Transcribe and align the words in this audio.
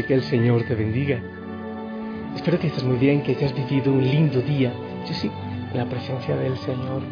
Que 0.00 0.14
el 0.14 0.22
Señor 0.22 0.64
te 0.66 0.74
bendiga. 0.74 1.20
Espero 2.34 2.58
que 2.58 2.68
estés 2.68 2.82
muy 2.82 2.96
bien, 2.96 3.22
que 3.22 3.32
hayas 3.32 3.54
vivido 3.54 3.92
un 3.92 4.02
lindo 4.02 4.40
día. 4.40 4.72
Yo 5.06 5.12
sí, 5.12 5.30
en 5.70 5.76
la 5.76 5.84
presencia 5.84 6.34
del 6.34 6.56
Señor, 6.56 7.02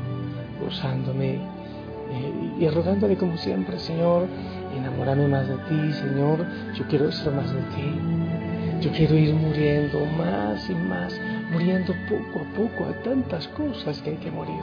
gozándome 0.64 1.34
eh, 1.34 2.54
y 2.58 2.66
rogándole 2.68 3.18
como 3.18 3.36
siempre, 3.36 3.78
Señor, 3.78 4.26
enamórame 4.74 5.28
más 5.28 5.46
de 5.46 5.56
ti, 5.56 5.92
Señor. 5.92 6.46
Yo 6.74 6.86
quiero 6.88 7.12
ser 7.12 7.34
más 7.34 7.52
de 7.52 7.60
ti. 7.60 8.80
Yo 8.80 8.90
quiero 8.92 9.14
ir 9.14 9.34
muriendo 9.34 10.06
más 10.16 10.70
y 10.70 10.74
más, 10.74 11.20
muriendo 11.52 11.92
poco 12.08 12.40
a 12.40 12.56
poco 12.56 12.84
a 12.88 13.02
tantas 13.02 13.46
cosas 13.48 14.00
que 14.00 14.10
hay 14.10 14.16
que 14.16 14.30
morir. 14.30 14.62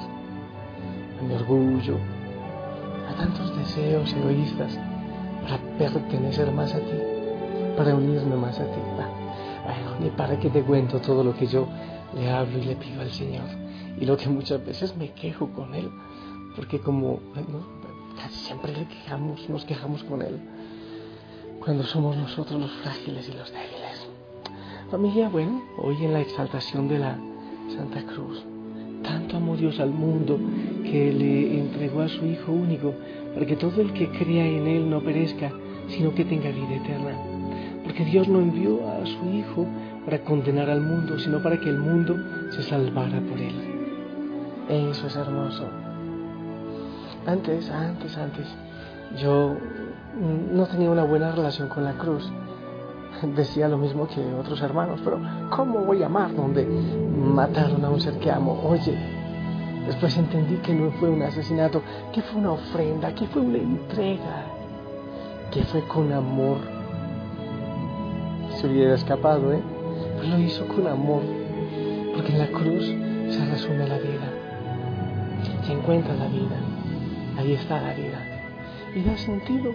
A 1.20 1.24
mi 1.24 1.36
orgullo, 1.36 2.00
a 3.12 3.16
tantos 3.16 3.56
deseos 3.60 4.12
egoístas 4.12 4.80
para 5.44 5.60
pertenecer 5.78 6.52
más 6.52 6.74
a 6.74 6.80
ti 6.80 7.17
para 7.78 7.96
unirme 7.96 8.36
más 8.36 8.60
a 8.60 8.66
ti. 8.66 8.80
Bueno, 9.64 10.00
ni 10.02 10.10
para 10.10 10.40
que 10.40 10.50
te 10.50 10.64
cuento 10.64 11.00
todo 11.00 11.24
lo 11.24 11.36
que 11.36 11.46
yo 11.46 11.68
le 12.16 12.30
hablo 12.30 12.58
y 12.58 12.66
le 12.66 12.76
pido 12.76 13.02
al 13.02 13.12
Señor. 13.12 13.46
Y 14.00 14.06
lo 14.06 14.18
que 14.18 14.28
muchas 14.28 14.66
veces 14.66 14.98
me 14.98 15.12
quejo 15.12 15.52
con 15.54 15.76
Él, 15.76 15.90
porque 16.56 16.80
como 16.80 17.20
casi 18.16 18.36
siempre 18.40 18.74
le 18.74 18.88
quejamos, 18.88 19.48
nos 19.48 19.64
quejamos 19.66 20.04
con 20.04 20.22
Él, 20.24 20.40
cuando 21.64 21.84
somos 21.84 22.18
nosotros 22.18 22.60
los 22.60 22.72
frágiles 22.72 23.30
y 23.30 23.34
los 23.34 23.52
débiles. 23.52 24.08
Familia, 24.90 25.30
bueno, 25.30 25.62
hoy 25.78 26.04
en 26.04 26.14
la 26.14 26.22
exaltación 26.22 26.88
de 26.88 27.00
la 27.00 27.18
Santa 27.76 28.04
Cruz, 28.06 28.44
tanto 29.04 29.38
amó 29.38 29.56
Dios 29.56 29.80
al 29.80 29.92
mundo 29.92 30.40
que 30.84 31.12
le 31.12 31.60
entregó 31.60 32.02
a 32.02 32.08
su 32.08 32.26
Hijo 32.26 32.52
único, 32.52 32.94
para 33.34 33.46
que 33.46 33.56
todo 33.56 33.82
el 33.82 33.94
que 33.94 34.10
crea 34.10 34.46
en 34.46 34.66
Él 34.66 34.90
no 34.90 35.02
perezca, 35.02 35.52
sino 35.90 36.16
que 36.16 36.26
tenga 36.26 36.50
vida 36.50 36.76
eterna. 36.76 37.27
Porque 37.88 38.04
Dios 38.04 38.28
no 38.28 38.40
envió 38.40 38.82
a 38.86 39.06
su 39.06 39.30
Hijo 39.30 39.66
para 40.04 40.20
condenar 40.20 40.70
al 40.70 40.82
mundo, 40.82 41.18
sino 41.20 41.42
para 41.42 41.58
que 41.58 41.70
el 41.70 41.80
mundo 41.80 42.18
se 42.52 42.62
salvara 42.62 43.22
por 43.22 43.40
él. 43.40 43.56
Eso 44.68 45.08
es 45.08 45.16
hermoso. 45.16 45.64
Antes, 47.26 47.72
antes, 47.72 48.18
antes, 48.18 48.46
yo 49.18 49.56
no 50.52 50.66
tenía 50.66 50.92
una 50.92 51.06
buena 51.06 51.32
relación 51.32 51.70
con 51.70 51.86
la 51.86 51.94
cruz. 51.94 52.30
Decía 53.38 53.70
lo 53.70 53.78
mismo 53.78 54.06
que 54.06 54.20
otros 54.34 54.62
hermanos, 54.62 55.00
pero 55.02 55.22
¿cómo 55.50 55.80
voy 55.86 56.04
a 56.04 56.08
amar 56.08 56.36
donde 56.36 56.66
mataron 56.66 57.86
a 57.86 57.90
un 57.90 58.02
ser 58.02 58.20
que 58.20 58.30
amo? 58.30 58.62
Oye, 58.66 58.98
después 59.86 60.18
entendí 60.18 60.58
que 60.58 60.74
no 60.74 60.92
fue 60.92 61.10
un 61.10 61.22
asesinato, 61.22 61.82
que 62.12 62.22
fue 62.22 62.42
una 62.42 62.52
ofrenda, 62.52 63.16
que 63.16 63.28
fue 63.28 63.42
una 63.42 63.60
entrega, 63.60 64.44
que 65.52 65.64
fue 65.64 65.88
con 65.88 66.12
amor 66.12 66.77
se 68.60 68.68
hubiera 68.68 68.96
escapado, 68.96 69.54
¿eh? 69.54 69.62
Pues 70.16 70.30
lo 70.30 70.40
hizo 70.40 70.68
con 70.68 70.88
amor, 70.88 71.22
porque 72.14 72.32
en 72.32 72.40
la 72.40 72.48
cruz 72.48 72.86
se 73.30 73.46
resume 73.46 73.88
la 73.88 73.98
vida, 74.00 74.34
se 75.64 75.74
encuentra 75.74 76.16
la 76.16 76.28
vida, 76.28 76.58
ahí 77.38 77.54
está 77.54 77.82
la 77.82 77.94
vida, 77.94 78.20
y 78.96 79.04
da 79.04 79.16
sentido. 79.18 79.72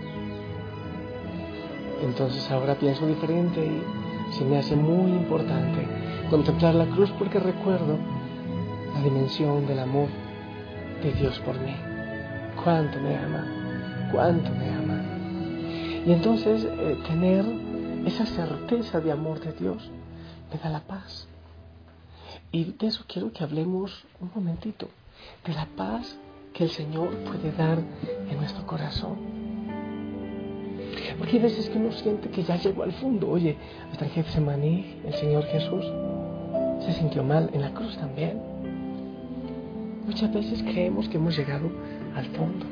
Entonces 2.02 2.50
ahora 2.50 2.74
pienso 2.74 3.06
diferente 3.06 3.64
y 3.64 4.32
se 4.32 4.44
me 4.44 4.58
hace 4.58 4.74
muy 4.74 5.12
importante 5.12 5.86
contemplar 6.28 6.74
la 6.74 6.86
cruz 6.86 7.12
porque 7.18 7.38
recuerdo 7.38 7.96
la 8.94 9.02
dimensión 9.02 9.66
del 9.66 9.78
amor 9.78 10.08
de 11.02 11.12
Dios 11.12 11.38
por 11.40 11.54
mí. 11.60 11.76
Cuánto 12.64 12.98
me 13.00 13.16
ama, 13.16 13.46
cuánto 14.10 14.50
me 14.50 14.68
ama. 14.68 15.02
Y 16.04 16.12
entonces 16.12 16.64
eh, 16.64 16.96
tener 17.06 17.44
esa 18.06 18.26
certeza 18.26 19.00
de 19.00 19.12
amor 19.12 19.40
de 19.40 19.52
Dios 19.52 19.90
me 20.52 20.58
da 20.58 20.70
la 20.70 20.80
paz. 20.80 21.28
Y 22.50 22.64
de 22.64 22.86
eso 22.86 23.04
quiero 23.06 23.32
que 23.32 23.44
hablemos 23.44 24.04
un 24.20 24.30
momentito, 24.34 24.88
de 25.46 25.54
la 25.54 25.66
paz 25.76 26.18
que 26.52 26.64
el 26.64 26.70
Señor 26.70 27.10
puede 27.24 27.52
dar 27.52 27.78
en 28.30 28.36
nuestro 28.36 28.66
corazón. 28.66 29.42
Porque 31.18 31.36
hay 31.36 31.42
veces 31.42 31.68
que 31.68 31.78
uno 31.78 31.92
siente 31.92 32.28
que 32.28 32.42
ya 32.42 32.56
llegó 32.56 32.82
al 32.82 32.92
fondo. 32.92 33.30
Oye, 33.30 33.56
hasta 33.90 34.04
en 34.04 34.10
Getsemaní, 34.10 34.96
el 35.04 35.14
Señor 35.14 35.44
Jesús 35.44 35.84
se 36.84 36.92
sintió 36.92 37.22
mal, 37.22 37.48
en 37.52 37.62
la 37.62 37.72
cruz 37.72 37.96
también. 37.96 38.40
Muchas 40.06 40.32
veces 40.32 40.62
creemos 40.62 41.08
que 41.08 41.16
hemos 41.16 41.36
llegado 41.36 41.70
al 42.14 42.26
fondo. 42.26 42.66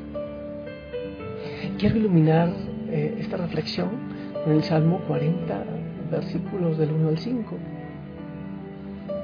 Quiero 1.79 1.97
iluminar 1.97 2.53
eh, 2.89 3.17
esta 3.19 3.37
reflexión 3.37 4.10
en 4.45 4.51
el 4.51 4.63
Salmo 4.63 4.99
40, 5.07 5.63
versículos 6.11 6.77
del 6.77 6.91
1 6.91 7.09
al 7.09 7.17
5. 7.17 7.57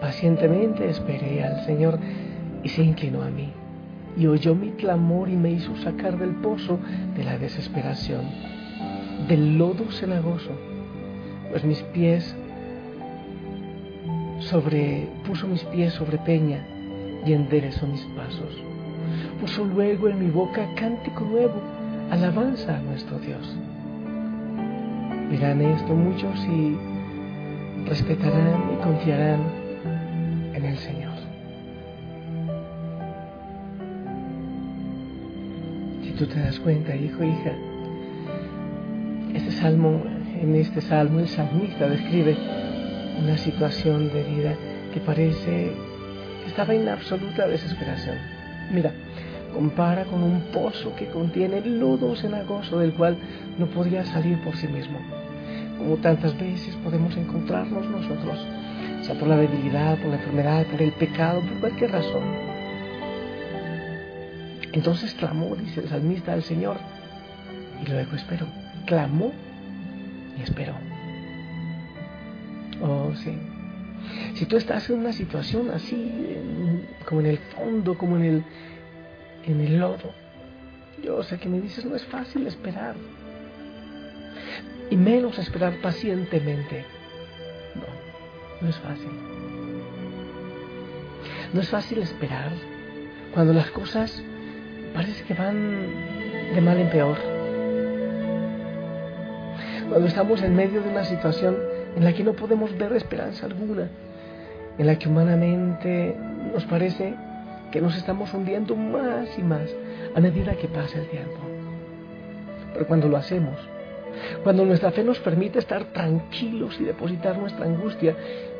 Pacientemente 0.02 0.90
esperé 0.90 1.44
al 1.44 1.66
Señor 1.66 2.00
y 2.64 2.70
se 2.70 2.84
inclinó 2.84 3.24
a 3.24 3.30
mí 3.30 3.52
y 4.18 4.26
oyó 4.28 4.56
mi 4.56 4.72
clamor 4.72 5.30
y 5.30 5.36
me 5.36 5.52
hizo 5.52 5.76
sacar 5.78 6.18
del 6.18 6.32
pozo 6.36 6.80
de 7.16 7.24
la 7.24 7.38
desesperación, 7.38 8.22
del 9.28 9.58
lodo 9.58 9.92
cenagoso, 9.92 10.52
pues 11.52 11.64
mis 11.64 11.82
pies 11.84 12.36
sobre, 14.40 15.08
puso 15.26 15.48
mis 15.48 15.64
pies 15.66 15.94
sobre 15.94 16.18
peña 16.18 16.66
y 17.26 17.34
enderezó 17.34 17.86
mis 17.86 18.04
pasos. 18.16 18.64
Puso 19.40 19.66
luego 19.66 20.10
en 20.10 20.20
mi 20.20 20.32
boca 20.32 20.68
cántico 20.76 21.24
nuevo, 21.24 21.62
alabanza 22.10 22.78
a 22.78 22.82
nuestro 22.82 23.20
Dios. 23.20 23.56
Verán 25.30 25.62
esto 25.62 25.94
muchos 25.94 26.40
y 26.46 26.78
respetarán 27.86 28.74
y 28.74 28.84
confiarán 28.84 29.42
en 30.54 30.66
el 30.66 30.78
Señor. 30.78 31.14
Si 36.04 36.12
tú 36.12 36.26
te 36.28 36.40
das 36.40 36.60
cuenta, 36.60 36.96
hijo, 36.96 37.24
hija, 37.24 37.52
este 39.34 39.52
salmo, 39.52 40.02
en 40.42 40.56
este 40.56 40.82
salmo 40.82 41.20
el 41.20 41.28
salmista 41.28 41.88
describe 41.90 42.38
una 43.22 43.38
situación 43.38 44.08
de 44.14 44.24
vida 44.24 44.56
que 44.94 45.00
parece 45.02 45.72
que 46.44 46.48
estaba 46.48 46.74
en 46.74 46.88
absoluta 46.88 47.48
desesperación. 47.48 48.16
Mira, 48.72 48.94
compara 49.54 50.06
con 50.06 50.24
un 50.24 50.42
pozo 50.54 50.96
que 50.96 51.08
contiene 51.08 51.62
lodo 51.62 52.16
cenagoso 52.16 52.80
del 52.80 52.94
cual 52.94 53.18
no 53.58 53.66
podría 53.68 54.06
salir 54.06 54.42
por 54.44 54.56
sí 54.56 54.68
mismo. 54.68 55.17
Como 55.78 55.98
tantas 55.98 56.38
veces 56.38 56.76
podemos 56.84 57.16
encontrarnos 57.16 57.88
nosotros, 57.88 58.46
sea 59.02 59.16
por 59.18 59.28
la 59.28 59.38
debilidad, 59.38 59.98
por 60.00 60.08
la 60.10 60.16
enfermedad, 60.16 60.66
por 60.68 60.82
el 60.82 60.92
pecado, 60.94 61.42
por 61.42 61.60
cualquier 61.60 61.92
razón. 61.92 62.24
Entonces 64.74 65.14
clamó, 65.14 65.56
dice 65.56 65.82
el 65.82 65.90
salmista 65.90 66.34
al 66.34 66.44
Señor, 66.44 66.78
y 67.82 67.90
luego 67.90 68.16
esperó. 68.16 68.48
Clamó 68.86 69.32
y 70.38 70.42
esperó. 70.42 70.74
Oh, 72.82 73.12
sí. 73.16 73.38
Si 74.36 74.46
tú 74.46 74.58
estás 74.58 74.90
en 74.90 75.00
una 75.00 75.14
situación 75.14 75.72
así, 75.72 76.38
como 77.08 77.22
en 77.22 77.28
el 77.28 77.38
fondo, 77.38 77.98
como 77.98 78.18
en 78.18 78.24
el, 78.24 78.44
en 79.46 79.62
el 79.62 79.80
lodo, 79.80 80.14
yo 81.04 81.24
sé 81.24 81.38
que 81.38 81.50
me 81.50 81.60
dices, 81.60 81.86
no 81.86 81.96
es 81.96 82.06
fácil 82.06 82.48
esperar. 82.48 82.96
Y 84.90 84.96
menos 84.96 85.38
esperar 85.38 85.74
pacientemente. 85.82 86.86
No, 87.76 88.62
no 88.62 88.70
es 88.70 88.78
fácil. 88.78 89.12
No 91.54 91.62
es 91.62 91.70
fácil 91.70 92.00
esperar 92.00 92.52
cuando 93.34 93.54
las 93.54 93.70
cosas 93.72 94.22
parece 94.94 95.24
que 95.24 95.34
van 95.34 95.88
de 96.54 96.62
mal 96.62 96.78
en 96.78 96.90
peor. 96.90 97.18
Cuando 99.90 100.08
estamos 100.08 100.42
en 100.42 100.56
medio 100.56 100.82
de 100.82 100.90
una 100.90 101.06
situación 101.06 101.56
en 101.96 102.04
la 102.04 102.14
que 102.14 102.24
no 102.24 102.34
podemos 102.34 102.78
ver 102.78 102.94
esperanza 102.94 103.46
alguna, 103.46 103.90
en 104.78 104.88
la 104.88 105.00
que 105.00 105.08
humanamente 105.08 106.16
nos 106.54 106.66
parece 106.66 107.16
que 107.72 107.82
nos 107.82 107.96
estamos 107.96 108.34
hundiendo 108.34 108.76
más 108.76 109.28
y 109.38 109.44
más 109.44 109.70
a 110.16 110.20
medida 110.20 110.56
que 110.56 110.68
pasa 110.68 111.00
el 111.00 111.08
tiempo. 111.08 111.40
Pero 112.74 112.88
cuando 112.88 113.08
lo 113.08 113.18
hacemos, 113.18 113.58
cuando 114.44 114.66
nuestra 114.66 114.92
fe 114.92 115.04
nos 115.04 115.20
permite 115.20 115.60
estar 115.60 115.86
tranquilos 115.94 116.80
y 116.80 116.84
depositar 116.84 117.38
nuestra 117.38 117.66
angustia 117.66 118.16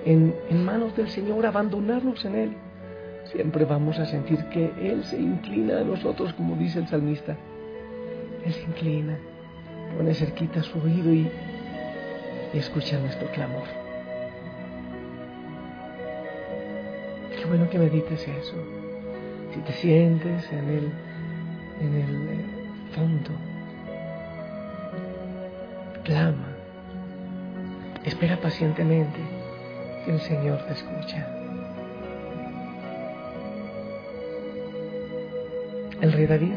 en, 0.06 0.36
en 0.50 0.66
manos 0.66 0.96
del 0.96 1.10
Señor, 1.10 1.46
abandonarnos 1.46 2.24
en 2.26 2.36
Él, 2.36 2.54
siempre 3.32 3.66
vamos 3.66 4.00
a 4.00 4.06
sentir 4.06 4.46
que 4.46 4.72
Él 4.82 5.04
se 5.06 5.20
inclina 5.20 5.80
a 5.80 5.84
nosotros, 5.84 6.34
como 6.34 6.56
dice 6.56 6.80
el 6.80 6.88
salmista. 6.88 7.36
Él 8.46 8.54
se 8.54 8.64
inclina, 8.64 9.18
pone 9.98 10.14
cerquita 10.14 10.64
su 10.64 10.80
oído 10.80 11.14
y, 11.14 11.30
escucha 12.54 12.98
nuestro 12.98 13.28
clamor. 13.32 13.68
Qué 17.38 17.46
bueno 17.46 17.70
que 17.70 17.78
medites 17.78 18.28
eso. 18.28 18.56
Si 19.54 19.60
te 19.60 19.74
sientes 19.74 20.52
en 20.52 20.70
el, 20.70 20.92
en 21.82 21.96
el 21.96 22.30
eh, 22.30 22.46
fondo, 22.96 23.30
clama, 26.08 26.56
espera 28.06 28.40
pacientemente 28.40 29.20
que 30.06 30.12
el 30.12 30.22
Señor 30.22 30.66
te 30.66 30.72
escucha. 30.72 31.28
El 36.00 36.14
rey 36.14 36.26
David, 36.26 36.54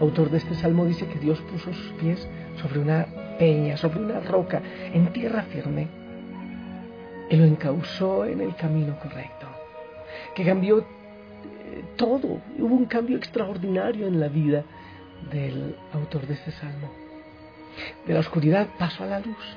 autor 0.00 0.28
de 0.28 0.36
este 0.36 0.54
salmo, 0.56 0.84
dice 0.84 1.06
que 1.06 1.18
Dios 1.18 1.40
puso 1.50 1.72
sus 1.72 1.92
pies 1.92 2.28
sobre 2.60 2.80
una 2.80 3.06
peña, 3.38 3.78
sobre 3.78 4.00
una 4.00 4.20
roca, 4.20 4.60
en 4.92 5.06
tierra 5.14 5.44
firme, 5.44 5.88
y 7.30 7.36
lo 7.36 7.46
encauzó 7.46 8.26
en 8.26 8.42
el 8.42 8.54
camino 8.56 8.98
correcto, 8.98 9.46
que 10.34 10.44
cambió 10.44 10.80
eh, 10.80 10.84
todo, 11.96 12.42
hubo 12.58 12.74
un 12.74 12.84
cambio 12.84 13.16
extraordinario 13.16 14.06
en 14.06 14.20
la 14.20 14.28
vida 14.28 14.62
del 15.30 15.74
autor 15.94 16.26
de 16.26 16.34
este 16.34 16.50
salmo. 16.50 17.11
De 18.06 18.14
la 18.14 18.20
oscuridad 18.20 18.68
pasó 18.78 19.04
a 19.04 19.06
la 19.06 19.20
luz, 19.20 19.56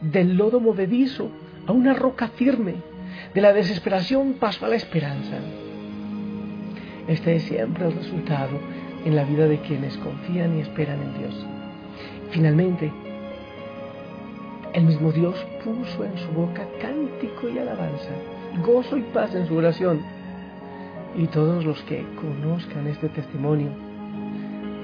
del 0.00 0.36
lodo 0.36 0.60
movedizo 0.60 1.30
a 1.66 1.72
una 1.72 1.94
roca 1.94 2.28
firme, 2.28 2.76
de 3.34 3.40
la 3.40 3.52
desesperación 3.52 4.34
pasó 4.34 4.66
a 4.66 4.68
la 4.68 4.76
esperanza. 4.76 5.38
Este 7.08 7.36
es 7.36 7.42
siempre 7.44 7.86
el 7.86 7.92
resultado 7.92 8.58
en 9.04 9.16
la 9.16 9.24
vida 9.24 9.46
de 9.46 9.60
quienes 9.60 9.96
confían 9.98 10.56
y 10.56 10.60
esperan 10.60 11.00
en 11.02 11.18
Dios. 11.18 11.46
Finalmente, 12.30 12.92
el 14.72 14.84
mismo 14.84 15.10
Dios 15.10 15.34
puso 15.64 16.04
en 16.04 16.16
su 16.18 16.28
boca 16.28 16.64
cántico 16.80 17.48
y 17.48 17.58
alabanza, 17.58 18.10
gozo 18.64 18.96
y 18.96 19.02
paz 19.02 19.34
en 19.34 19.46
su 19.46 19.56
oración. 19.56 20.00
Y 21.16 21.26
todos 21.26 21.64
los 21.64 21.82
que 21.82 22.06
conozcan 22.14 22.86
este 22.86 23.08
testimonio 23.08 23.70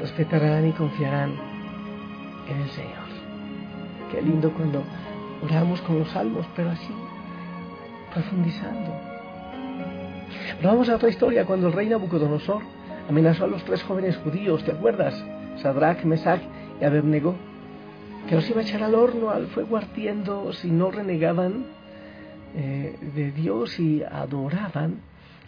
respetarán 0.00 0.68
y 0.68 0.72
confiarán 0.72 1.34
en 2.48 2.60
el 2.60 2.70
Señor. 2.70 3.06
Qué 4.10 4.22
lindo 4.22 4.52
cuando 4.52 4.82
oramos 5.42 5.80
con 5.82 5.98
los 5.98 6.08
salmos, 6.10 6.46
pero 6.54 6.70
así, 6.70 6.92
profundizando. 8.12 8.94
Pero 10.56 10.68
vamos 10.70 10.88
a 10.88 10.96
otra 10.96 11.08
historia, 11.08 11.44
cuando 11.44 11.68
el 11.68 11.72
rey 11.72 11.88
Nabucodonosor 11.88 12.62
amenazó 13.08 13.44
a 13.44 13.48
los 13.48 13.64
tres 13.64 13.82
jóvenes 13.82 14.16
judíos, 14.18 14.64
¿te 14.64 14.72
acuerdas? 14.72 15.14
Sadrach, 15.62 16.04
Mesach 16.04 16.40
y 16.80 16.84
Abednego, 16.84 17.34
que 18.28 18.34
los 18.34 18.48
iba 18.48 18.60
a 18.60 18.64
echar 18.64 18.82
al 18.82 18.94
horno, 18.94 19.30
al 19.30 19.46
fuego 19.48 19.76
ardiendo, 19.76 20.52
si 20.52 20.70
no 20.70 20.90
renegaban 20.90 21.66
eh, 22.54 22.96
de 23.14 23.30
Dios 23.32 23.78
y 23.78 24.02
adoraban 24.02 25.00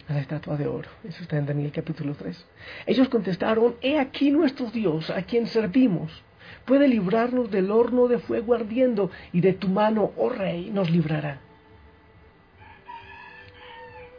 a 0.07 0.13
la 0.13 0.19
estatua 0.19 0.57
de 0.57 0.67
oro. 0.67 0.89
Eso 1.03 1.23
está 1.23 1.37
en 1.37 1.45
Daniel 1.45 1.71
capítulo 1.71 2.15
3. 2.15 2.45
Ellos 2.85 3.09
contestaron, 3.09 3.75
he 3.81 3.99
aquí 3.99 4.31
nuestro 4.31 4.69
Dios, 4.71 5.09
a 5.09 5.21
quien 5.23 5.47
servimos. 5.47 6.23
Puede 6.69 6.87
librarnos 6.87 7.49
del 7.49 7.71
horno 7.71 8.07
de 8.07 8.19
fuego 8.19 8.53
ardiendo 8.53 9.09
y 9.33 9.41
de 9.41 9.53
tu 9.53 9.69
mano, 9.69 10.11
oh 10.17 10.29
rey, 10.29 10.69
nos 10.69 10.91
librará. 10.91 11.39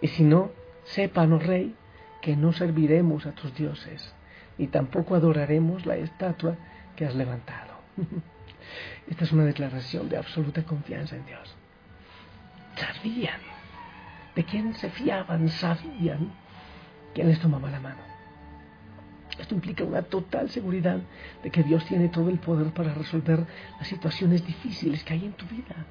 Y 0.02 0.08
si 0.08 0.24
no, 0.24 0.50
sepan, 0.82 1.32
oh 1.32 1.38
rey, 1.38 1.76
que 2.20 2.34
no 2.34 2.52
serviremos 2.52 3.24
a 3.26 3.36
tus 3.36 3.54
dioses, 3.54 4.12
ni 4.58 4.66
tampoco 4.66 5.14
adoraremos 5.14 5.86
la 5.86 5.94
estatua 5.94 6.56
que 6.96 7.06
has 7.06 7.14
levantado. 7.14 7.74
Esta 9.08 9.22
es 9.22 9.30
una 9.30 9.44
declaración 9.44 10.08
de 10.08 10.16
absoluta 10.16 10.64
confianza 10.64 11.14
en 11.14 11.26
Dios. 11.26 11.54
Sabían 12.74 13.40
de 14.34 14.44
quién 14.44 14.74
se 14.74 14.90
fiaban, 14.90 15.48
sabían 15.50 16.32
quién 17.14 17.28
les 17.28 17.38
tomaba 17.38 17.70
la 17.70 17.78
mano. 17.78 18.09
Esto 19.38 19.54
implica 19.54 19.84
una 19.84 20.02
total 20.02 20.50
seguridad 20.50 21.00
de 21.42 21.50
que 21.50 21.62
Dios 21.62 21.84
tiene 21.86 22.08
todo 22.08 22.28
el 22.28 22.38
poder 22.38 22.72
para 22.72 22.94
resolver 22.94 23.46
las 23.78 23.88
situaciones 23.88 24.46
difíciles 24.46 25.04
que 25.04 25.14
hay 25.14 25.24
en 25.24 25.32
tu 25.32 25.46
vida. 25.46 25.86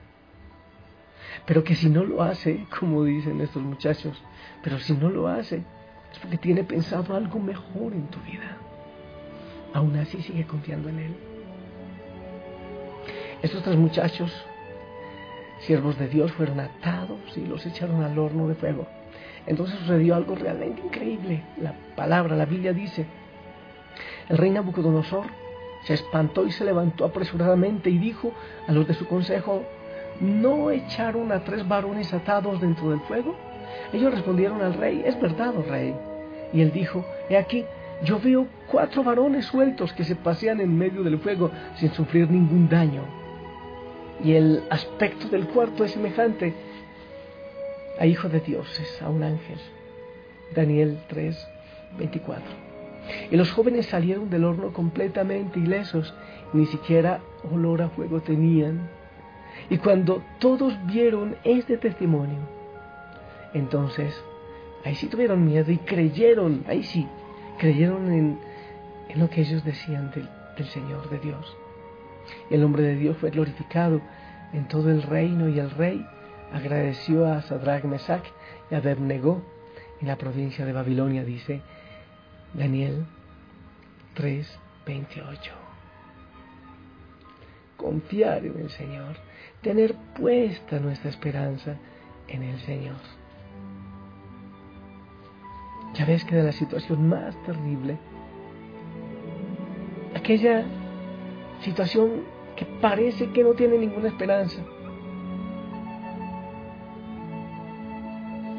Pero 1.45 1.63
que 1.63 1.75
si 1.75 1.89
no 1.89 2.03
lo 2.03 2.21
hace, 2.21 2.65
como 2.79 3.03
dicen 3.03 3.41
estos 3.41 3.63
muchachos, 3.63 4.21
pero 4.63 4.79
si 4.79 4.93
no 4.93 5.09
lo 5.09 5.27
hace, 5.27 5.63
es 6.11 6.19
porque 6.19 6.37
tiene 6.37 6.63
pensado 6.63 7.15
algo 7.15 7.39
mejor 7.39 7.93
en 7.93 8.07
tu 8.07 8.19
vida. 8.21 8.57
Aún 9.73 9.95
así 9.97 10.21
sigue 10.21 10.45
confiando 10.45 10.89
en 10.89 10.99
Él. 10.99 11.15
Estos 13.41 13.63
tres 13.63 13.77
muchachos, 13.77 14.33
siervos 15.59 15.97
de 15.97 16.07
Dios, 16.07 16.31
fueron 16.33 16.59
atados 16.59 17.19
y 17.37 17.45
los 17.45 17.65
echaron 17.65 18.03
al 18.03 18.17
horno 18.17 18.47
de 18.47 18.55
fuego. 18.55 18.87
Entonces 19.45 19.79
sucedió 19.79 20.15
algo 20.15 20.35
realmente 20.35 20.81
increíble. 20.81 21.43
La 21.61 21.73
palabra, 21.95 22.35
la 22.35 22.45
Biblia 22.45 22.73
dice, 22.73 23.05
el 24.29 24.37
rey 24.37 24.51
Nabucodonosor 24.51 25.25
se 25.83 25.95
espantó 25.95 26.45
y 26.45 26.51
se 26.51 26.65
levantó 26.65 27.05
apresuradamente 27.05 27.89
y 27.89 27.97
dijo 27.97 28.31
a 28.67 28.71
los 28.71 28.87
de 28.87 28.93
su 28.93 29.07
consejo, 29.07 29.63
¿no 30.19 30.71
echaron 30.71 31.31
a 31.31 31.43
tres 31.43 31.67
varones 31.67 32.13
atados 32.13 32.61
dentro 32.61 32.91
del 32.91 32.99
fuego? 33.01 33.35
Ellos 33.91 34.13
respondieron 34.13 34.61
al 34.61 34.75
rey, 34.75 35.01
es 35.05 35.19
verdad, 35.19 35.53
oh 35.57 35.63
rey. 35.63 35.95
Y 36.53 36.61
él 36.61 36.71
dijo, 36.71 37.05
he 37.29 37.37
aquí, 37.37 37.65
yo 38.03 38.19
veo 38.19 38.47
cuatro 38.71 39.03
varones 39.03 39.45
sueltos 39.45 39.93
que 39.93 40.03
se 40.03 40.15
pasean 40.15 40.61
en 40.61 40.77
medio 40.77 41.03
del 41.03 41.19
fuego 41.19 41.51
sin 41.75 41.91
sufrir 41.93 42.29
ningún 42.29 42.69
daño. 42.69 43.03
Y 44.23 44.33
el 44.33 44.63
aspecto 44.69 45.27
del 45.29 45.47
cuarto 45.47 45.83
es 45.83 45.91
semejante 45.91 46.53
a 47.99 48.05
hijo 48.05 48.29
de 48.29 48.39
dioses, 48.41 49.01
a 49.01 49.09
un 49.09 49.23
ángel. 49.23 49.57
Daniel 50.53 50.99
3, 51.07 51.47
24. 51.97 52.68
Y 53.31 53.35
los 53.35 53.51
jóvenes 53.51 53.87
salieron 53.87 54.29
del 54.29 54.43
horno 54.43 54.73
completamente 54.73 55.59
ilesos, 55.59 56.13
ni 56.53 56.65
siquiera 56.65 57.19
olor 57.51 57.81
a 57.81 57.89
fuego 57.89 58.21
tenían. 58.21 58.89
Y 59.69 59.77
cuando 59.77 60.23
todos 60.39 60.73
vieron 60.85 61.35
este 61.43 61.77
testimonio, 61.77 62.39
entonces 63.53 64.19
ahí 64.85 64.95
sí 64.95 65.07
tuvieron 65.07 65.45
miedo 65.45 65.71
y 65.71 65.77
creyeron, 65.77 66.63
ahí 66.67 66.83
sí, 66.83 67.07
creyeron 67.57 68.11
en, 68.11 68.39
en 69.09 69.19
lo 69.19 69.29
que 69.29 69.41
ellos 69.41 69.63
decían 69.63 70.11
del, 70.11 70.29
del 70.57 70.67
Señor, 70.67 71.09
de 71.09 71.19
Dios. 71.19 71.57
Y 72.49 72.55
el 72.55 72.61
nombre 72.61 72.83
de 72.83 72.95
Dios 72.95 73.17
fue 73.17 73.31
glorificado 73.31 74.01
en 74.53 74.67
todo 74.67 74.89
el 74.89 75.03
reino 75.03 75.49
y 75.49 75.59
el 75.59 75.71
rey 75.71 76.05
agradeció 76.51 77.25
a 77.27 77.41
Sadrach, 77.41 77.83
Mesach 77.83 78.23
y 78.71 78.75
Abednego 78.75 79.41
en 80.01 80.07
la 80.07 80.15
provincia 80.15 80.65
de 80.65 80.73
Babilonia, 80.73 81.23
dice 81.23 81.61
Daniel 82.53 83.05
3:28. 84.15 85.69
confiar 87.79 88.45
en 88.45 88.59
el 88.59 88.69
Señor, 88.69 89.15
tener 89.61 89.95
puesta 90.19 90.79
nuestra 90.79 91.09
esperanza 91.09 91.75
en 92.27 92.43
el 92.43 92.59
Señor. 92.59 92.97
Ya 95.95 96.05
ves 96.05 96.23
que 96.25 96.35
de 96.35 96.43
la 96.43 96.51
situación 96.51 97.07
más 97.07 97.35
terrible, 97.43 97.97
aquella 100.13 100.65
situación 101.61 102.25
que 102.55 102.65
parece 102.81 103.31
que 103.31 103.43
no 103.43 103.53
tiene 103.53 103.77
ninguna 103.77 104.09
esperanza, 104.09 104.59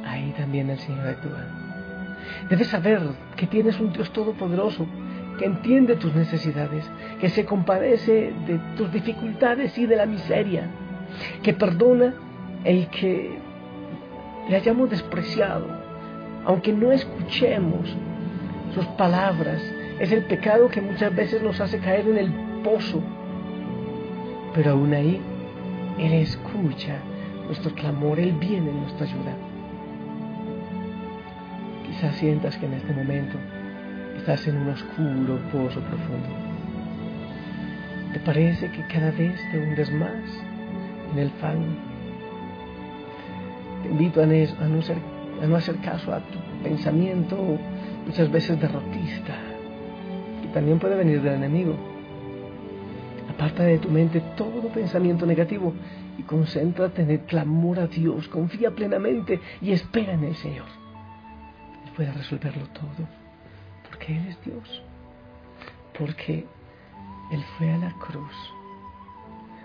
ahí 0.04 0.32
también 0.36 0.70
el 0.70 0.78
Señor 0.78 1.06
actúa. 1.06 1.69
Debes 2.48 2.68
saber 2.68 3.00
que 3.36 3.46
tienes 3.46 3.78
un 3.80 3.92
Dios 3.92 4.10
todopoderoso 4.12 4.86
que 5.38 5.46
entiende 5.46 5.96
tus 5.96 6.14
necesidades, 6.14 6.88
que 7.20 7.30
se 7.30 7.44
compadece 7.44 8.32
de 8.46 8.60
tus 8.76 8.92
dificultades 8.92 9.76
y 9.78 9.86
de 9.86 9.96
la 9.96 10.06
miseria, 10.06 10.68
que 11.42 11.54
perdona 11.54 12.14
el 12.64 12.88
que 12.88 13.38
le 14.48 14.56
hayamos 14.56 14.90
despreciado, 14.90 15.66
aunque 16.44 16.72
no 16.72 16.92
escuchemos 16.92 17.88
sus 18.74 18.84
palabras. 18.98 19.62
Es 19.98 20.12
el 20.12 20.24
pecado 20.24 20.68
que 20.68 20.80
muchas 20.80 21.14
veces 21.14 21.42
nos 21.42 21.60
hace 21.60 21.78
caer 21.78 22.08
en 22.08 22.18
el 22.18 22.32
pozo, 22.62 23.02
pero 24.54 24.72
aún 24.72 24.92
ahí 24.92 25.20
Él 25.98 26.12
escucha 26.12 26.98
nuestro 27.46 27.74
clamor, 27.74 28.18
Él 28.20 28.32
viene 28.32 28.70
en 28.70 28.80
nuestra 28.82 29.06
ayuda. 29.06 29.49
Quizás 32.00 32.16
sientas 32.16 32.56
que 32.56 32.64
en 32.64 32.72
este 32.72 32.94
momento 32.94 33.36
estás 34.16 34.48
en 34.48 34.56
un 34.56 34.70
oscuro 34.70 35.38
pozo 35.52 35.80
profundo. 35.80 36.30
¿Te 38.14 38.20
parece 38.20 38.70
que 38.70 38.86
cada 38.86 39.10
vez 39.10 39.38
te 39.52 39.58
hundes 39.58 39.92
más 39.92 40.22
en 41.12 41.18
el 41.18 41.30
fango? 41.32 41.66
Te 43.82 43.90
invito 43.90 44.22
a 44.22 44.24
no, 44.24 44.34
a 45.42 45.46
no 45.46 45.56
hacer 45.56 45.76
caso 45.82 46.14
a 46.14 46.20
tu 46.20 46.38
pensamiento 46.62 47.36
muchas 48.06 48.32
veces 48.32 48.58
derrotista, 48.58 49.34
que 50.40 50.48
también 50.54 50.78
puede 50.78 50.94
venir 50.94 51.20
del 51.20 51.34
enemigo. 51.34 51.76
Aparta 53.28 53.64
de 53.64 53.76
tu 53.76 53.90
mente 53.90 54.22
todo 54.38 54.68
pensamiento 54.72 55.26
negativo 55.26 55.74
y 56.16 56.22
concéntrate 56.22 57.02
en 57.02 57.10
el 57.10 57.20
clamor 57.20 57.78
a 57.78 57.88
Dios. 57.88 58.26
Confía 58.28 58.70
plenamente 58.70 59.38
y 59.60 59.72
espera 59.72 60.14
en 60.14 60.24
el 60.24 60.36
Señor. 60.36 60.79
Él 62.00 62.06
puede 62.06 62.12
resolverlo 62.12 62.66
todo 62.68 63.06
porque 63.88 64.16
Él 64.16 64.26
es 64.28 64.42
Dios, 64.42 64.82
porque 65.98 66.46
Él 67.30 67.44
fue 67.58 67.70
a 67.72 67.76
la 67.76 67.92
cruz, 67.92 68.32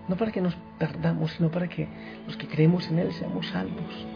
no 0.10 0.18
para 0.18 0.32
que 0.32 0.42
nos 0.42 0.54
perdamos, 0.78 1.32
sino 1.32 1.50
para 1.50 1.70
que 1.70 1.88
los 2.28 2.36
que 2.36 2.48
creemos 2.48 2.90
en 2.90 3.00
Él 3.00 3.14
seamos 3.14 3.48
salvos. 3.48 4.08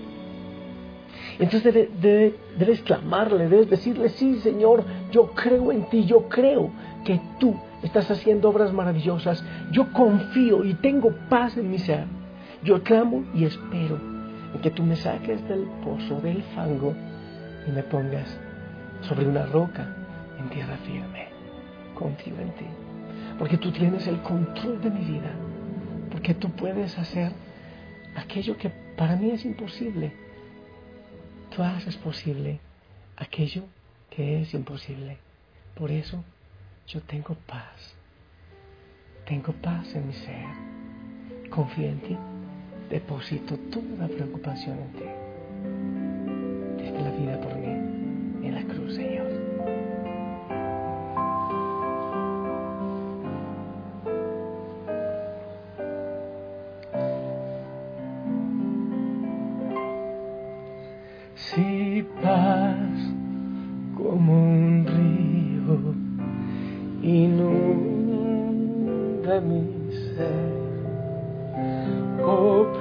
Entonces 1.39 1.89
debes 2.01 2.81
clamarle, 2.81 3.47
debes 3.47 3.69
decirle, 3.69 4.09
sí 4.09 4.39
Señor, 4.41 4.83
yo 5.11 5.31
creo 5.31 5.71
en 5.71 5.89
ti, 5.89 6.03
yo 6.03 6.27
creo 6.27 6.71
que 7.05 7.21
tú 7.39 7.55
estás 7.83 8.11
haciendo 8.11 8.49
obras 8.49 8.73
maravillosas, 8.73 9.45
yo 9.71 9.93
confío 9.93 10.65
y 10.65 10.73
tengo 10.73 11.15
paz 11.29 11.55
en 11.55 11.71
mi 11.71 11.79
ser. 11.79 12.05
Yo 12.63 12.83
clamo 12.83 13.23
y 13.33 13.45
espero 13.45 13.97
en 14.53 14.59
que 14.61 14.71
tú 14.71 14.83
me 14.83 14.97
saques 14.97 15.47
del 15.47 15.61
pozo, 15.85 16.19
del 16.19 16.43
fango 16.55 16.93
y 17.67 17.71
me 17.71 17.83
pongas 17.83 18.37
sobre 19.01 19.27
una 19.27 19.45
roca 19.45 19.87
en 20.39 20.49
tierra 20.49 20.77
firme. 20.77 21.27
Confío 21.95 22.39
en 22.39 22.51
ti. 22.55 22.65
Porque 23.37 23.57
tú 23.57 23.71
tienes 23.71 24.07
el 24.07 24.21
control 24.21 24.81
de 24.81 24.89
mi 24.89 25.05
vida. 25.05 25.31
Porque 26.11 26.33
tú 26.33 26.49
puedes 26.51 26.97
hacer 26.97 27.31
aquello 28.15 28.57
que 28.57 28.69
para 28.69 29.15
mí 29.15 29.31
es 29.31 29.45
imposible. 29.45 30.11
Tú 31.55 31.63
haces 31.63 31.95
posible 31.97 32.59
aquello 33.17 33.63
que 34.09 34.41
es 34.41 34.53
imposible. 34.53 35.17
Por 35.75 35.91
eso 35.91 36.23
yo 36.87 37.01
tengo 37.01 37.35
paz. 37.45 37.95
Tengo 39.25 39.53
paz 39.53 39.93
en 39.95 40.07
mi 40.07 40.13
ser. 40.13 40.45
Confío 41.49 41.87
en 41.87 41.99
ti. 42.01 42.17
Deposito 42.89 43.57
toda 43.71 44.07
preocupación 44.07 44.79
en 44.79 44.93
ti. 44.93 45.18
La 47.03 47.11
vida 47.11 47.39
por 47.39 47.55
mí 47.55 48.47
en 48.47 48.55
la 48.55 48.63
cruz, 48.73 48.95
Señor. 48.95 49.28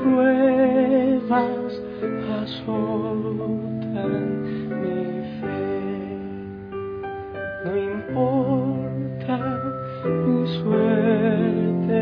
pruebas 0.02 1.72
azotan 2.40 4.12
mi 4.80 5.00
fe. 5.38 5.64
No 7.64 7.72
importa 7.76 9.36
mi 10.04 10.38
suerte. 10.58 12.00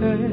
Vendrá 0.00 0.26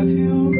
el 0.00 0.55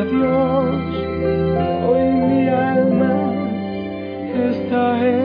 de 0.00 0.10
Dios, 0.16 0.66
hoy 1.86 2.04
mi 2.28 2.48
alma 2.48 3.34
está 4.34 5.06
en 5.06 5.19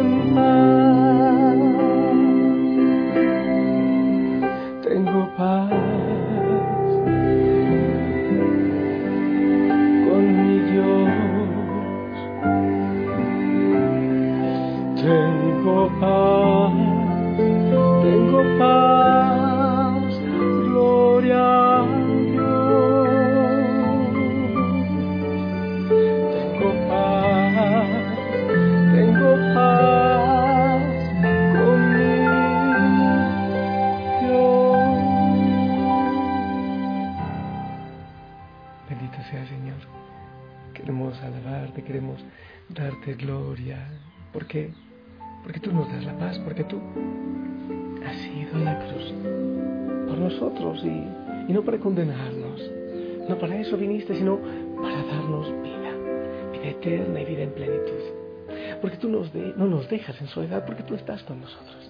dejas 60.05 60.21
en 60.21 60.27
soledad, 60.27 60.65
porque 60.65 60.83
tú 60.83 60.93
estás 60.93 61.23
con 61.23 61.41
nosotros. 61.41 61.89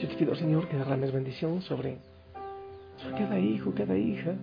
Yo 0.00 0.08
te 0.08 0.14
pido, 0.14 0.34
Señor, 0.36 0.68
que 0.68 0.76
derrames 0.76 1.12
bendición 1.12 1.60
sobre, 1.60 1.98
sobre 3.02 3.18
cada 3.18 3.38
hijo, 3.38 3.72
cada 3.74 3.96
hija, 3.96 4.34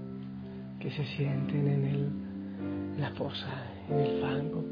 que 0.80 0.92
se 0.92 1.06
sienten 1.06 1.68
en 1.68 1.86
el, 1.86 3.00
la 3.00 3.12
fosa, 3.12 3.48
en 3.90 4.00
el 4.00 4.22
fango, 4.22 4.64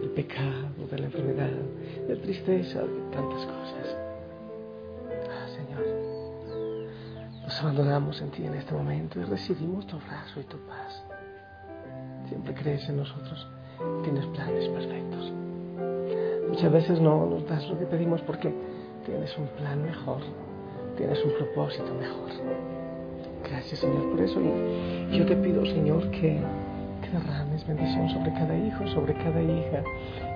del 0.00 0.10
pecado, 0.10 0.86
de 0.90 0.98
la 0.98 1.06
enfermedad, 1.06 1.50
de 2.08 2.16
la 2.16 2.20
tristeza, 2.22 2.80
de 2.80 3.00
tantas 3.12 3.46
cosas. 3.46 3.96
Ah, 5.30 5.46
Señor, 5.54 5.84
nos 7.42 7.60
abandonamos 7.60 8.20
en 8.20 8.30
ti 8.30 8.44
en 8.44 8.54
este 8.54 8.74
momento 8.74 9.20
y 9.20 9.24
recibimos 9.24 9.86
tu 9.86 9.96
abrazo 9.96 10.40
y 10.40 10.44
tu 10.44 10.56
paz. 10.66 11.04
Siempre 12.28 12.52
crees 12.54 12.88
en 12.88 12.96
nosotros, 12.96 13.46
tienes 14.02 14.26
planes 14.26 14.68
perfectos. 14.68 15.47
Muchas 16.48 16.72
veces 16.72 17.00
no 17.00 17.26
nos 17.26 17.46
das 17.46 17.68
lo 17.68 17.78
que 17.78 17.86
pedimos 17.86 18.20
porque 18.22 18.52
tienes 19.04 19.36
un 19.38 19.46
plan 19.48 19.82
mejor, 19.82 20.18
tienes 20.96 21.22
un 21.24 21.32
propósito 21.32 21.94
mejor. 21.94 22.30
Gracias 23.48 23.80
Señor 23.80 24.10
por 24.10 24.20
eso 24.20 24.40
y 24.40 25.16
yo 25.16 25.26
te 25.26 25.36
pido 25.36 25.64
Señor 25.64 26.10
que, 26.10 26.38
que 27.00 27.10
derrames 27.12 27.66
bendición 27.66 28.08
sobre 28.10 28.32
cada 28.32 28.56
hijo, 28.56 28.86
sobre 28.88 29.14
cada 29.14 29.42
hija 29.42 29.82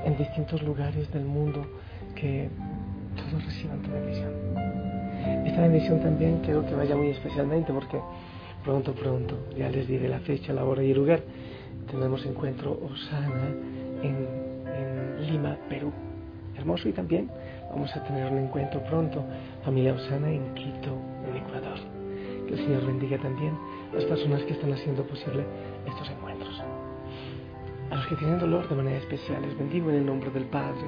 en 0.05 0.17
distintos 0.17 0.63
lugares 0.63 1.11
del 1.13 1.25
mundo, 1.25 1.65
que 2.15 2.49
todos 3.17 3.45
reciban 3.45 3.83
tu 3.83 3.91
bendición. 3.91 4.31
Esta 5.47 5.63
bendición 5.63 6.01
también 6.01 6.41
quiero 6.45 6.65
que 6.67 6.75
vaya 6.75 6.97
muy 6.97 7.09
especialmente 7.09 7.73
porque 7.73 7.99
pronto, 8.65 8.93
pronto, 8.93 9.37
ya 9.57 9.69
les 9.69 9.87
diré 9.87 10.09
la 10.09 10.21
fecha, 10.21 10.53
la 10.53 10.65
hora 10.65 10.83
y 10.83 10.91
el 10.91 10.99
lugar, 10.99 11.21
tendremos 11.91 12.25
encuentro 12.27 12.79
Osana 12.91 13.49
en, 14.03 14.42
Lima, 15.21 15.57
Perú. 15.69 15.93
Hermoso 16.57 16.89
y 16.89 16.93
también 16.93 17.31
vamos 17.71 17.95
a 17.97 18.05
tener 18.05 18.31
un 18.31 18.39
encuentro 18.39 18.83
pronto, 18.85 19.25
familia 19.65 19.95
Osana 19.95 20.31
en 20.31 20.55
Quito, 20.55 20.97
en 21.29 21.37
Ecuador. 21.37 21.79
Que 22.47 22.55
el 22.55 22.59
Señor 22.59 22.87
bendiga 22.87 23.19
también 23.19 23.57
a 23.93 23.97
las 23.97 24.05
personas 24.05 24.43
que 24.43 24.53
están 24.53 24.73
haciendo 24.73 25.03
posible 25.05 25.45
estos 25.87 26.11
encuentros. 26.11 26.63
A 27.91 27.97
los 27.97 28.07
que 28.07 28.17
tienen 28.17 28.39
dolor 28.39 28.69
de 28.69 28.75
manera 28.75 28.99
especial, 28.99 29.43
les 29.43 29.57
bendigo 29.57 29.91
en 29.91 29.97
el 29.97 30.07
nombre 30.07 30.31
del 30.31 30.45
Padre, 30.45 30.83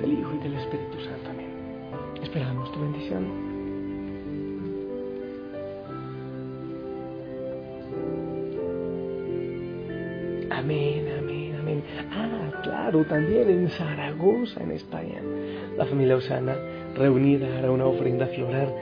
del 0.00 0.12
Hijo 0.12 0.34
y 0.34 0.38
del 0.38 0.54
Espíritu 0.54 1.00
Santo. 1.00 1.30
Amén. 1.30 1.50
Esperamos 2.22 2.72
tu 2.72 2.80
bendición. 2.80 3.54
Amén. 10.50 11.13
Ah, 12.12 12.60
claro, 12.62 13.04
también 13.04 13.48
en 13.50 13.68
Zaragoza, 13.68 14.62
en 14.62 14.72
España. 14.72 15.20
La 15.76 15.84
familia 15.84 16.16
Osana 16.16 16.54
reunida 16.94 17.58
hará 17.58 17.70
una 17.70 17.86
ofrenda 17.86 18.26
floral 18.26 18.72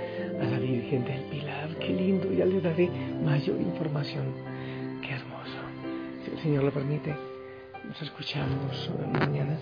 a 0.41 0.45
la 0.45 0.59
Virgen 0.59 1.05
del 1.05 1.23
Pilar. 1.31 1.69
Qué 1.81 1.89
lindo, 1.89 2.33
ya 2.33 2.45
les 2.45 2.63
daré 2.63 2.89
mayor 3.25 3.61
información. 3.61 4.25
Qué 5.03 5.13
hermoso. 5.13 5.59
Si 6.25 6.31
el 6.33 6.39
Señor 6.39 6.65
lo 6.65 6.71
permite, 6.71 7.15
nos 7.87 8.01
escuchamos 8.01 8.91
mañana 9.13 9.57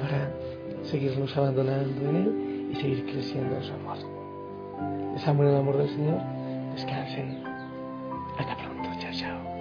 para 0.00 0.30
seguirnos 0.84 1.36
abandonando 1.36 2.08
en 2.08 2.16
Él 2.16 2.70
y 2.72 2.76
seguir 2.76 3.04
creciendo 3.06 3.56
en 3.56 3.62
su 3.62 3.72
amor. 3.72 3.98
Les 5.14 5.26
amo 5.26 5.42
en 5.42 5.48
el 5.48 5.56
amor 5.56 5.78
del 5.78 5.88
Señor. 5.88 6.20
Descansen. 6.74 7.42
Hasta 8.38 8.56
pronto. 8.56 8.88
Chao, 9.00 9.12
chao. 9.12 9.59